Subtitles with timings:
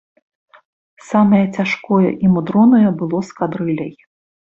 [1.09, 3.99] Самае цяжкое і мудронае было з кадрыляй.